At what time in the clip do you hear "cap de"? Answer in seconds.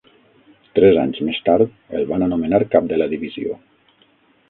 2.75-3.01